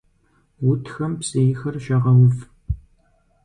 Утхэм 0.69 1.13
псейхэр 1.19 1.75
щагъэув. 1.83 2.37